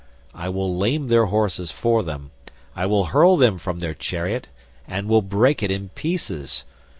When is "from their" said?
3.59-3.93